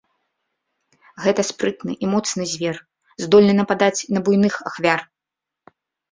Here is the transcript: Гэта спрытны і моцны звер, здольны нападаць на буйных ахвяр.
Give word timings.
Гэта 1.25 1.41
спрытны 1.49 1.93
і 2.07 2.07
моцны 2.13 2.43
звер, 2.53 2.79
здольны 3.25 3.53
нападаць 3.59 4.05
на 4.17 4.23
буйных 4.31 4.57
ахвяр. 4.71 4.99